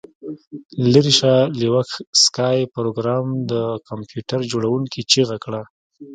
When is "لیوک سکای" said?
1.59-2.59